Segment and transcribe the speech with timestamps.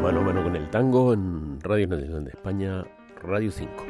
[0.00, 2.84] con el tango en Radio Nacional de España,
[3.20, 3.86] Radio 5.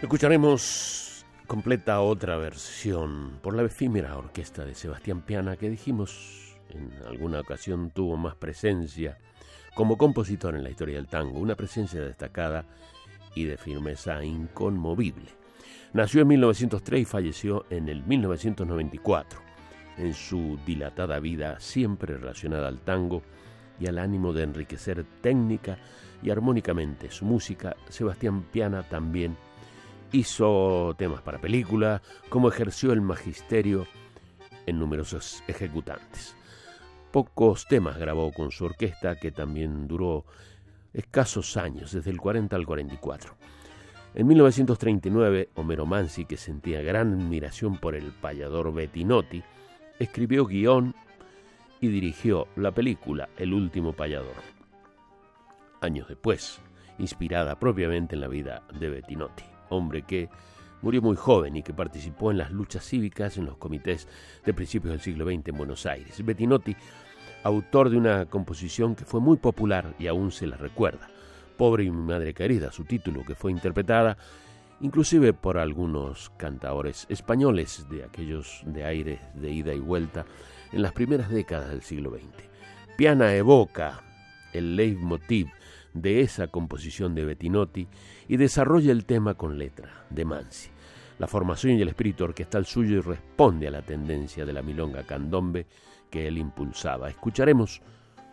[0.00, 7.40] Escucharemos completa otra versión por la efímera orquesta de Sebastián Piana que dijimos en alguna
[7.40, 9.18] ocasión tuvo más presencia
[9.74, 12.64] como compositor en la historia del tango, una presencia destacada
[13.34, 15.45] y de firmeza inconmovible.
[15.92, 19.40] Nació en 1903 y falleció en el 1994.
[19.98, 23.22] En su dilatada vida, siempre relacionada al tango
[23.80, 25.78] y al ánimo de enriquecer técnica
[26.22, 29.36] y armónicamente su música, Sebastián Piana también
[30.12, 33.86] hizo temas para película, como ejerció el magisterio
[34.66, 36.36] en numerosos ejecutantes.
[37.10, 40.24] Pocos temas grabó con su orquesta, que también duró
[40.92, 43.36] escasos años, desde el 40 al 44.
[44.16, 49.42] En 1939, Homero Mansi, que sentía gran admiración por el payador Bettinotti,
[49.98, 50.94] escribió guion
[51.82, 54.36] y dirigió la película El último payador.
[55.82, 56.62] Años después,
[56.98, 60.30] inspirada propiamente en la vida de Bettinotti, hombre que
[60.80, 64.08] murió muy joven y que participó en las luchas cívicas en los comités
[64.46, 66.24] de principios del siglo XX en Buenos Aires.
[66.24, 66.74] Bettinotti,
[67.42, 71.10] autor de una composición que fue muy popular y aún se la recuerda,
[71.56, 74.16] Pobre y mi madre querida, su título, que fue interpretada
[74.80, 80.26] inclusive por algunos cantadores españoles de aquellos de aire de ida y vuelta
[80.72, 82.44] en las primeras décadas del siglo XX.
[82.96, 84.02] Piana evoca
[84.52, 85.48] el leitmotiv
[85.94, 87.88] de esa composición de Bettinotti
[88.28, 90.70] y desarrolla el tema con letra de Mansi.
[91.18, 95.66] La formación y el espíritu orquestal suyo responde a la tendencia de la milonga candombe
[96.10, 97.08] que él impulsaba.
[97.08, 97.80] Escucharemos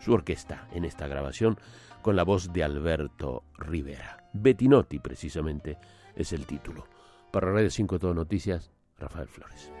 [0.00, 1.58] su orquesta en esta grabación
[2.04, 4.28] con la voz de Alberto Rivera.
[4.34, 5.78] Bettinotti, precisamente,
[6.14, 6.86] es el título.
[7.32, 9.72] Para Radio 5 Todo Noticias, Rafael Flores.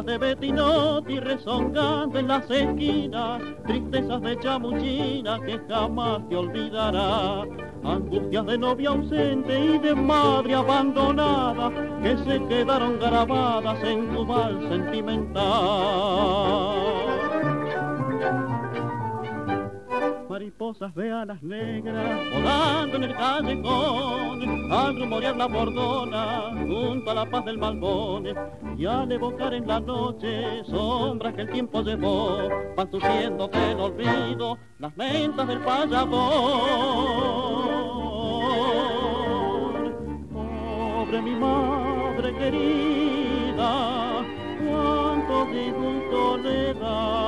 [0.00, 7.42] De Betinotti rezongando en las esquinas, tristezas de chamuchina que jamás te olvidará,
[7.84, 11.70] angustias de novia ausente y de madre abandonada
[12.02, 17.31] que se quedaron grabadas en tu mal sentimental.
[20.72, 27.44] Mariposas veanas negras volando en el callejón, al rumorear la bordona junto a la paz
[27.44, 28.26] del malbón,
[28.78, 34.58] y al evocar en la noche sombras que el tiempo llevó, van que el olvido
[34.78, 36.12] las mentas del payador.
[40.32, 44.24] Pobre mi madre querida,
[44.58, 47.21] cuánto disgusto le daba